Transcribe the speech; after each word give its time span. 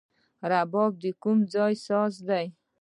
رباب 0.51 0.91
د 1.03 1.05
کوم 1.21 1.37
ځای 1.53 1.73
ساز 1.85 2.13
دی؟ 2.27 2.45